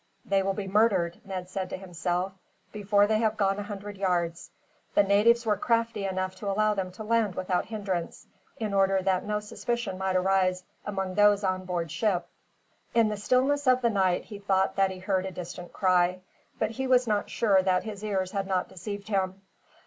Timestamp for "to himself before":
1.69-3.05